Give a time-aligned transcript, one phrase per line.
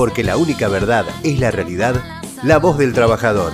[0.00, 1.94] porque la única verdad es la realidad,
[2.42, 3.52] la voz del trabajador.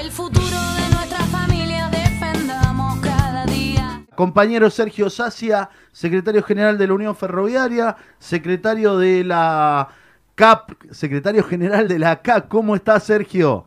[0.00, 4.04] El futuro de nuestra familia defendamos cada día.
[4.14, 9.88] Compañero Sergio Sacia, secretario general de la Unión Ferroviaria, secretario de la
[10.36, 12.46] CAP, secretario general de la CAP.
[12.46, 13.66] ¿Cómo está Sergio?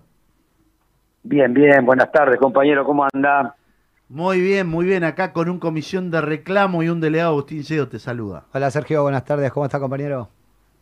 [1.23, 3.53] Bien, bien, buenas tardes compañero, ¿cómo anda?
[4.07, 5.03] Muy bien, muy bien.
[5.03, 8.45] Acá con un comisión de reclamo y un delegado, Agustín Seo, te saluda.
[8.53, 10.36] Hola Sergio, buenas tardes, ¿cómo está compañero?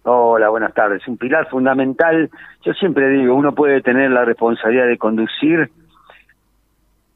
[0.08, 1.08] Hola, buenas tardes.
[1.08, 2.30] Un pilar fundamental,
[2.64, 5.72] yo siempre digo, uno puede tener la responsabilidad de conducir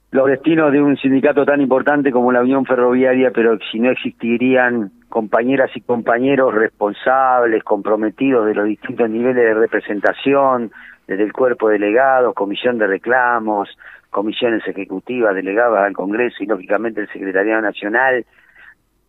[0.09, 4.91] los destinos de un sindicato tan importante como la Unión Ferroviaria, pero si no existirían
[5.07, 10.71] compañeras y compañeros responsables, comprometidos de los distintos niveles de representación,
[11.05, 13.69] desde el cuerpo de delegados, comisión de reclamos,
[14.09, 18.25] comisiones ejecutivas, delegadas al Congreso y lógicamente el Secretariado Nacional,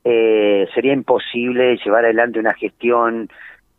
[0.04, 3.30] eh, sería imposible llevar adelante una gestión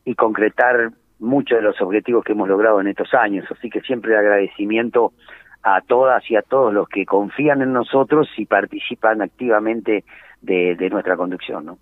[0.06, 3.46] y concretar muchos de los objetivos que hemos logrado en estos años.
[3.52, 5.14] Así que siempre el agradecimiento
[5.64, 10.04] a todas y a todos los que confían en nosotros y participan activamente
[10.42, 11.78] de, de nuestra conducción, ¿no?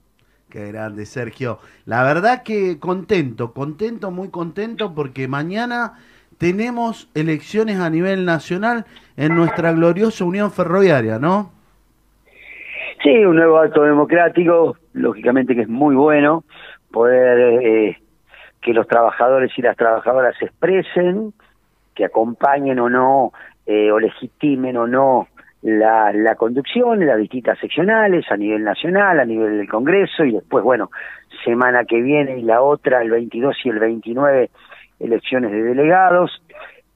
[0.49, 1.59] Qué grande, Sergio.
[1.85, 5.93] La verdad que contento, contento, muy contento porque mañana
[6.39, 8.85] tenemos elecciones a nivel nacional
[9.15, 11.51] en nuestra gloriosa Unión Ferroviaria, ¿no?
[13.03, 16.43] Sí, un nuevo acto democrático, lógicamente que es muy bueno
[16.91, 17.97] poder eh,
[18.61, 21.33] que los trabajadores y las trabajadoras se expresen,
[21.95, 23.31] que acompañen o no,
[23.65, 25.27] eh, o legitimen o no
[25.61, 30.89] la, conducción las distintas seccionales a nivel nacional, a nivel del Congreso, y después, bueno,
[31.43, 34.49] semana que viene y la otra, el 22 y el 29,
[34.99, 36.41] elecciones de delegados.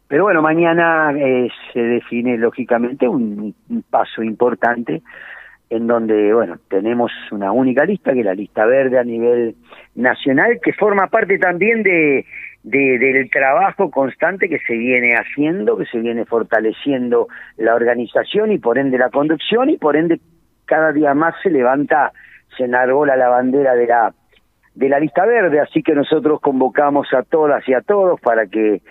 [0.07, 3.53] Pero bueno, mañana eh, se define lógicamente un
[3.89, 5.01] paso importante
[5.75, 9.55] en donde, bueno, tenemos una única lista, que es la lista verde a nivel
[9.95, 12.25] nacional, que forma parte también de,
[12.61, 18.59] de, del trabajo constante que se viene haciendo, que se viene fortaleciendo la organización y
[18.59, 20.19] por ende la conducción y por ende
[20.65, 22.11] cada día más se levanta,
[22.55, 24.13] se enarbola la bandera de la
[24.75, 28.81] de la lista verde, así que nosotros convocamos a todas y a todos para que,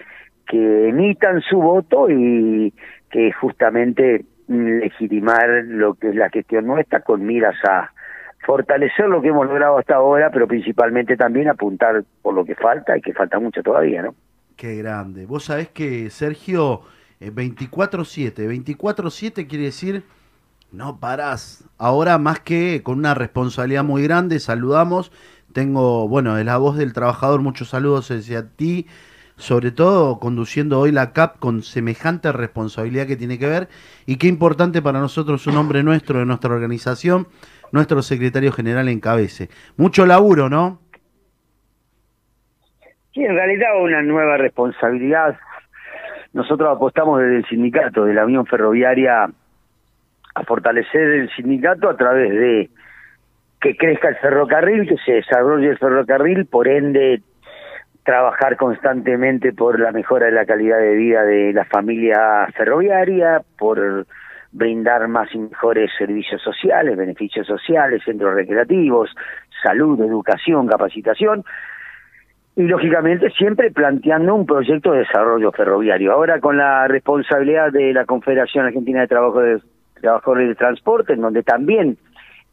[0.47, 2.73] que emitan su voto y
[3.11, 7.93] que justamente legitimar lo que es la gestión nuestra con miras a
[8.45, 12.97] fortalecer lo que hemos logrado hasta ahora, pero principalmente también apuntar por lo que falta
[12.97, 14.15] y que falta mucho todavía, ¿no?
[14.57, 15.27] Qué grande.
[15.27, 16.83] Vos sabés que, Sergio,
[17.21, 18.35] 24-7,
[18.77, 20.03] 24-7 quiere decir
[20.73, 21.65] no parás.
[21.79, 25.13] Ahora más que con una responsabilidad muy grande, saludamos
[25.53, 28.87] tengo, bueno, de la voz del trabajador, muchos saludos hacia ti,
[29.37, 33.69] sobre todo conduciendo hoy la CAP con semejante responsabilidad que tiene que ver
[34.07, 37.27] y qué importante para nosotros un hombre nuestro de nuestra organización,
[37.73, 39.49] nuestro secretario general encabece.
[39.77, 40.81] Mucho laburo, ¿no?
[43.13, 45.37] Sí, en realidad una nueva responsabilidad.
[46.33, 49.29] Nosotros apostamos desde el sindicato, de la Unión Ferroviaria,
[50.35, 52.71] a fortalecer el sindicato a través de
[53.61, 57.23] que crezca el ferrocarril, que se desarrolle el ferrocarril, por ende
[58.05, 64.07] trabajar constantemente por la mejora de la calidad de vida de la familia ferroviaria, por
[64.51, 69.11] brindar más y mejores servicios sociales, beneficios sociales, centros recreativos,
[69.63, 71.45] salud, educación, capacitación,
[72.55, 76.13] y lógicamente siempre planteando un proyecto de desarrollo ferroviario.
[76.13, 79.61] Ahora con la responsabilidad de la Confederación Argentina de Trabajo de
[80.01, 81.97] Trabajadores de Transporte, en donde también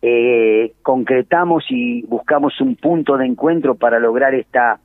[0.02, 4.80] eh, concretamos y buscamos un punto de encuentro para lograr esta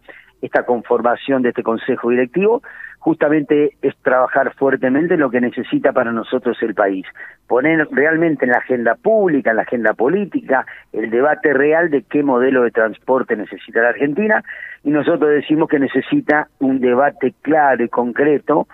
[0.44, 2.62] esta conformación de este consejo directivo,
[2.98, 7.06] justamente es trabajar fuertemente en lo que necesita para nosotros el país,
[7.46, 12.22] poner realmente en la agenda pública, en la agenda política, el debate real de qué
[12.22, 14.44] modelo de transporte necesita la Argentina,
[14.82, 18.68] y nosotros decimos que necesita un debate claro y concreto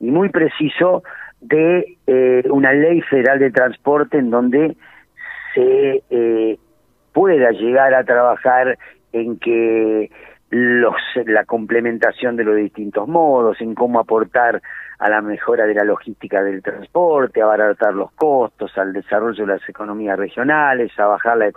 [0.00, 1.02] y muy preciso
[1.40, 4.76] de eh, una ley federal de transporte en donde
[5.54, 6.58] se eh,
[7.12, 8.76] pueda llegar a trabajar
[9.12, 10.10] en que
[10.54, 10.94] los,
[11.26, 14.62] la complementación de los distintos modos, en cómo aportar
[15.00, 19.52] a la mejora de la logística del transporte, a abaratar los costos, al desarrollo de
[19.54, 21.50] las economías regionales, a bajar la,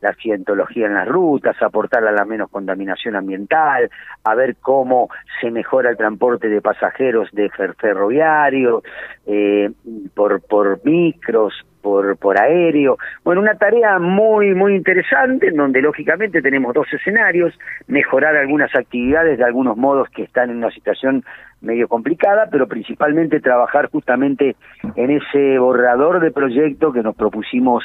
[0.00, 3.90] la accidentología en las rutas, aportar a la menos contaminación ambiental,
[4.24, 5.08] a ver cómo
[5.40, 8.82] se mejora el transporte de pasajeros de ferroviario,
[9.26, 9.70] eh,
[10.14, 12.98] por, por micros, por, por aéreo.
[13.24, 19.38] Bueno, una tarea muy, muy interesante en donde lógicamente tenemos dos escenarios, mejorar algunas actividades
[19.38, 21.24] de algunos modos que están en una situación
[21.60, 24.56] medio complicada, pero principalmente trabajar justamente
[24.96, 27.84] en ese borrador de proyecto que nos propusimos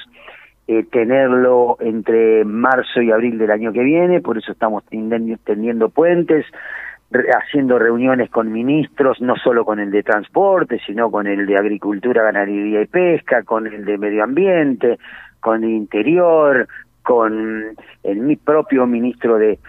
[0.79, 6.45] eh, tenerlo entre marzo y abril del año que viene, por eso estamos tendiendo puentes,
[7.11, 11.57] re- haciendo reuniones con ministros, no solo con el de transporte, sino con el de
[11.57, 14.97] agricultura, ganadería y pesca, con el de medio ambiente,
[15.39, 16.67] con el interior,
[17.03, 19.59] con el mi propio ministro de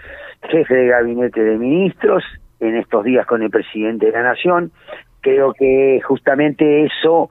[0.48, 2.22] jefe de gabinete de ministros,
[2.60, 4.70] en estos días con el presidente de la nación.
[5.20, 7.28] Creo que justamente eso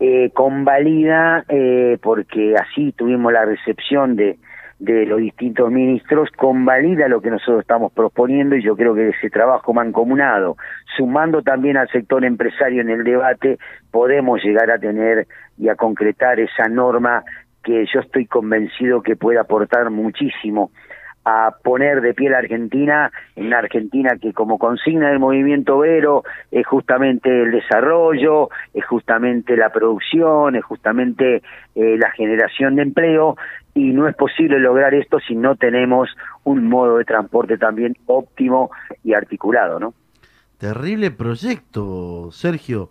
[0.00, 4.38] eh, convalida, eh, porque así tuvimos la recepción de,
[4.78, 9.30] de los distintos ministros, convalida lo que nosotros estamos proponiendo y yo creo que ese
[9.30, 10.56] trabajo mancomunado,
[10.96, 13.58] sumando también al sector empresario en el debate,
[13.90, 15.26] podemos llegar a tener
[15.58, 17.24] y a concretar esa norma
[17.62, 20.70] que yo estoy convencido que puede aportar muchísimo
[21.24, 26.22] a poner de pie la Argentina, en una Argentina que como consigna del movimiento Vero
[26.50, 31.42] es justamente el desarrollo, es justamente la producción, es justamente
[31.74, 33.36] eh, la generación de empleo
[33.74, 36.10] y no es posible lograr esto si no tenemos
[36.44, 38.70] un modo de transporte también óptimo
[39.02, 39.94] y articulado, ¿no?
[40.58, 42.90] Terrible proyecto, Sergio.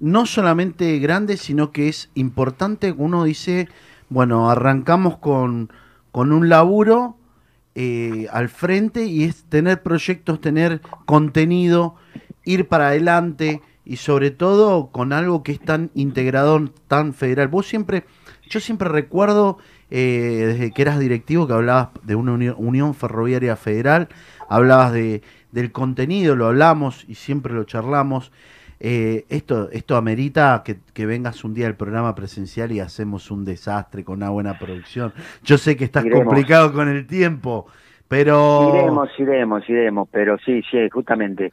[0.00, 2.92] No solamente grande, sino que es importante.
[2.96, 3.68] Uno dice,
[4.08, 5.70] bueno, arrancamos con,
[6.10, 7.16] con un laburo
[7.74, 11.96] eh, al frente y es tener proyectos, tener contenido,
[12.44, 17.48] ir para adelante y sobre todo con algo que es tan integrador, tan federal.
[17.48, 18.04] Vos siempre,
[18.48, 19.58] yo siempre recuerdo
[19.90, 24.08] eh, desde que eras directivo que hablabas de una unión, unión ferroviaria federal,
[24.48, 25.22] hablabas de,
[25.52, 28.32] del contenido, lo hablamos y siempre lo charlamos.
[28.86, 33.42] Eh, esto, esto amerita que, que vengas un día al programa presencial y hacemos un
[33.42, 35.14] desastre con una buena producción.
[35.42, 36.26] Yo sé que estás Iremos.
[36.26, 37.66] complicado con el tiempo,
[38.08, 38.74] pero...
[38.74, 41.50] Iremos, iremos, iremos, pero sí, sí, justamente.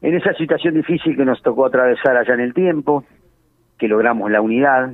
[0.00, 3.04] En esa situación difícil que nos tocó atravesar allá en el tiempo,
[3.76, 4.92] que logramos la unidad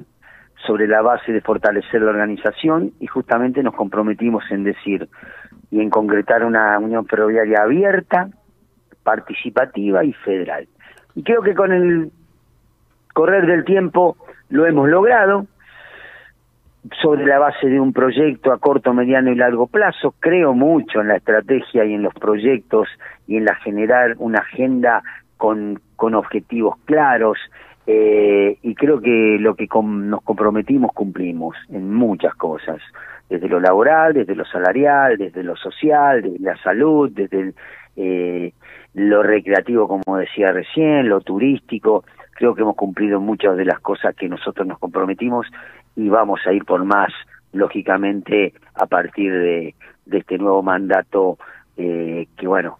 [0.66, 5.10] sobre la base de fortalecer la organización y justamente nos comprometimos en decir
[5.70, 8.30] y en concretar una unión ferroviaria abierta,
[9.02, 10.68] participativa y federal.
[11.14, 12.10] Y creo que con el
[13.12, 14.16] correr del tiempo
[14.48, 15.46] lo hemos logrado
[17.00, 20.14] sobre la base de un proyecto a corto, mediano y largo plazo.
[20.20, 22.88] Creo mucho en la estrategia y en los proyectos
[23.26, 25.02] y en la generar una agenda
[25.36, 27.38] con, con objetivos claros.
[27.86, 32.80] eh, y creo que lo que nos comprometimos cumplimos en muchas cosas,
[33.28, 37.54] desde lo laboral, desde lo salarial, desde lo social, desde la salud, desde el,
[37.96, 38.52] eh,
[38.94, 42.04] lo recreativo, como decía recién, lo turístico.
[42.32, 45.46] Creo que hemos cumplido muchas de las cosas que nosotros nos comprometimos
[45.96, 47.12] y vamos a ir por más,
[47.52, 49.74] lógicamente, a partir de,
[50.10, 51.38] este nuevo mandato
[51.76, 52.78] eh, que, bueno,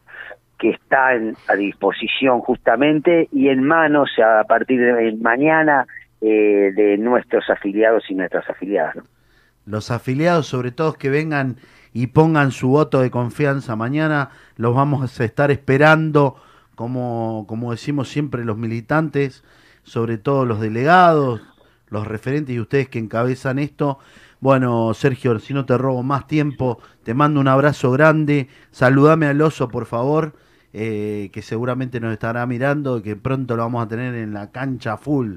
[0.59, 5.87] que está en- a disposición justamente y en manos a partir de mañana
[6.21, 8.97] eh, de nuestros afiliados y nuestras afiliadas.
[8.97, 9.03] ¿no?
[9.67, 11.57] los afiliados, sobre todo que vengan
[11.95, 16.37] y pongan su voto de confianza mañana, los vamos a estar esperando,
[16.75, 19.45] como, como decimos siempre los militantes,
[19.85, 21.41] sobre todo los delegados,
[21.89, 24.01] los referentes y ustedes que encabezan esto.
[24.41, 29.41] Bueno, Sergio, si no te robo más tiempo, te mando un abrazo grande, saludame al
[29.41, 30.33] oso, por favor,
[30.73, 34.51] eh, que seguramente nos estará mirando y que pronto lo vamos a tener en la
[34.51, 35.37] cancha full.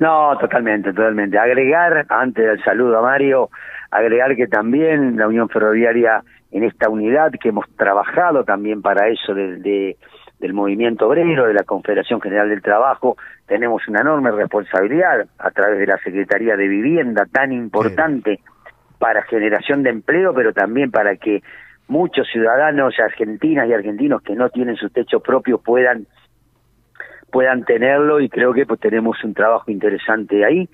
[0.00, 1.38] No, totalmente, totalmente.
[1.38, 3.50] Agregar, antes del saludo a Mario,
[3.98, 6.22] agregar que también la Unión Ferroviaria
[6.52, 9.96] en esta unidad, que hemos trabajado también para eso de, de-
[10.38, 15.78] del movimiento obrero, de la Confederación General del Trabajo, tenemos una enorme responsabilidad a través
[15.78, 18.40] de la Secretaría de Vivienda, tan importante
[18.98, 21.42] para generación de empleo, pero también para que
[21.88, 26.06] muchos ciudadanos argentinas y argentinos que no tienen su techo propio puedan
[27.30, 30.68] puedan tenerlo y creo que pues tenemos un trabajo interesante ahí.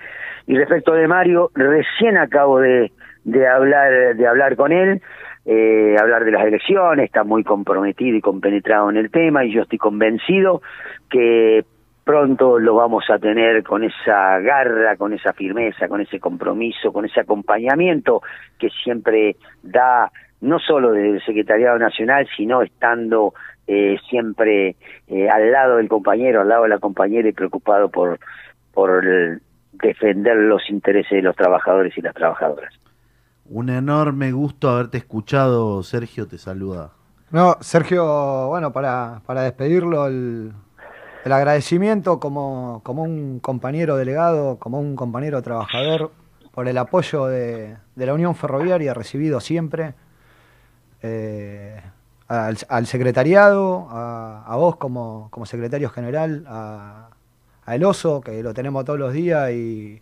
[0.47, 2.93] Y respecto de Mario, recién acabo de,
[3.25, 5.01] de hablar de hablar con él,
[5.45, 9.63] eh, hablar de las elecciones, está muy comprometido y compenetrado en el tema y yo
[9.63, 10.63] estoy convencido
[11.11, 11.65] que
[12.05, 17.05] pronto lo vamos a tener con esa garra, con esa firmeza, con ese compromiso, con
[17.05, 18.23] ese acompañamiento
[18.59, 20.11] que siempre da
[20.41, 23.35] no solo del Secretariado Nacional, sino estando
[23.69, 24.75] eh, siempre
[25.07, 28.19] eh, al lado del compañero, al lado de la compañera y preocupado por,
[28.75, 29.41] por el-
[29.73, 32.75] defender los intereses de los trabajadores y las trabajadoras.
[33.47, 36.93] Un enorme gusto haberte escuchado, Sergio, te saluda.
[37.31, 40.53] No, Sergio, bueno, para, para despedirlo, el,
[41.25, 46.13] el agradecimiento como, como un compañero delegado, como un compañero trabajador,
[46.53, 49.95] por el apoyo de, de la Unión Ferroviaria recibido siempre,
[51.03, 51.81] eh,
[52.29, 57.09] al, secretariado, a, a vos como, como secretario general, a,
[57.67, 60.01] a El Oso, que lo tenemos todos los días y,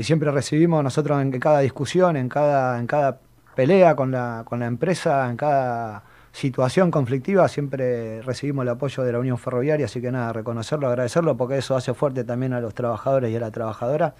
[0.00, 3.18] y siempre recibimos nosotros en cada discusión, en cada, en cada
[3.54, 9.12] pelea con la, con la empresa, en cada situación conflictiva, siempre recibimos el apoyo de
[9.12, 12.72] la Unión Ferroviaria, así que nada, reconocerlo, agradecerlo, porque eso hace fuerte también a los
[12.72, 14.14] trabajadores y a la trabajadora,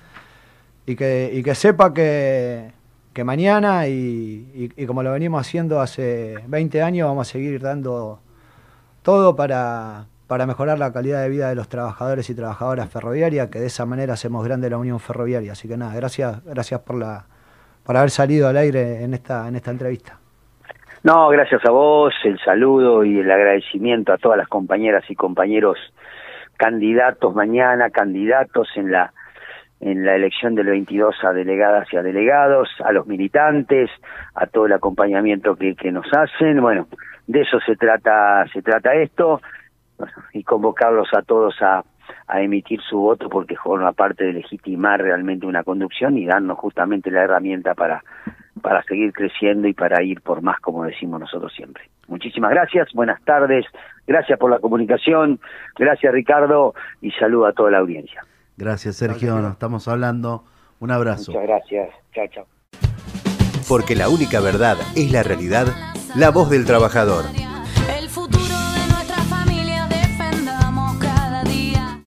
[0.84, 2.72] y que, y que sepa que,
[3.14, 3.92] que mañana, y,
[4.76, 8.20] y- y como lo venimos haciendo hace 20 años, vamos a seguir dando
[9.02, 13.58] todo para, para mejorar la calidad de vida de los trabajadores y trabajadoras ferroviarias, que
[13.58, 15.50] de esa manera hacemos grande la Unión Ferroviaria.
[15.50, 17.24] Así que nada, gracias, gracias por la
[17.84, 20.20] por haber salido al aire en esta, en esta entrevista.
[21.02, 25.78] No, gracias a vos, el saludo y el agradecimiento a todas las compañeras y compañeros
[26.56, 29.12] candidatos mañana, candidatos en la
[29.80, 33.90] en la elección del 22 a delegadas y a delegados, a los militantes,
[34.34, 36.60] a todo el acompañamiento que, que nos hacen.
[36.60, 36.86] Bueno,
[37.26, 39.40] de eso se trata se trata esto
[40.00, 41.84] bueno, y convocarlos a todos a,
[42.26, 47.10] a emitir su voto porque forma parte de legitimar realmente una conducción y darnos justamente
[47.10, 48.02] la herramienta para
[48.60, 51.84] para seguir creciendo y para ir por más, como decimos nosotros siempre.
[52.08, 53.64] Muchísimas gracias, buenas tardes,
[54.06, 55.40] gracias por la comunicación,
[55.78, 58.22] gracias Ricardo y saludo a toda la audiencia.
[58.56, 59.36] Gracias, Sergio.
[59.36, 60.44] Nos estamos hablando.
[60.80, 61.32] Un abrazo.
[61.32, 62.46] Muchas gracias, chao, chao.
[63.68, 65.66] Porque la única verdad es la realidad,
[66.14, 67.24] la voz del trabajador.